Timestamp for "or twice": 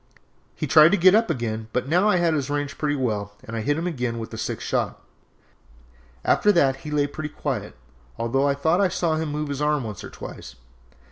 10.03-10.55